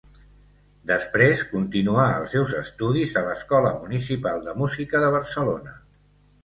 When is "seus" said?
2.37-2.57